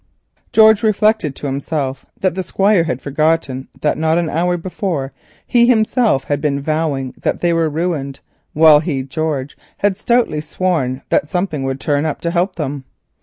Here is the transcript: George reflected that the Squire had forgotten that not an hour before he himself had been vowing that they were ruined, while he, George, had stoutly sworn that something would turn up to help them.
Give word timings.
George 0.51 0.81
reflected 0.81 1.35
that 1.35 2.31
the 2.33 2.41
Squire 2.41 2.85
had 2.85 3.03
forgotten 3.03 3.67
that 3.81 3.99
not 3.99 4.17
an 4.17 4.31
hour 4.31 4.57
before 4.57 5.13
he 5.45 5.67
himself 5.67 6.23
had 6.23 6.41
been 6.41 6.59
vowing 6.59 7.13
that 7.21 7.41
they 7.41 7.53
were 7.53 7.69
ruined, 7.69 8.19
while 8.53 8.79
he, 8.79 9.03
George, 9.03 9.55
had 9.77 9.95
stoutly 9.95 10.41
sworn 10.41 11.03
that 11.09 11.27
something 11.29 11.61
would 11.65 11.79
turn 11.79 12.07
up 12.07 12.19
to 12.21 12.31
help 12.31 12.55
them. 12.55 12.83